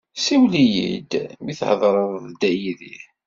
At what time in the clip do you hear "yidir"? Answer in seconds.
2.61-3.03